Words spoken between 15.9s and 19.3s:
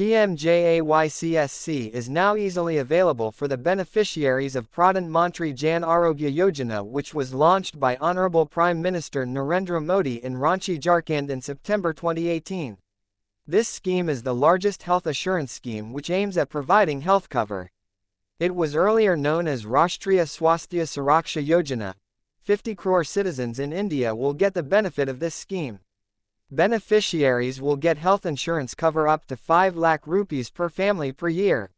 which aims at providing health cover. It was earlier